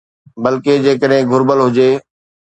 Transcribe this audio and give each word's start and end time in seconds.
بلڪه، 0.45 0.73
جيڪڏهن 0.85 1.29
گهربل 1.33 1.59
هجي 1.65 1.89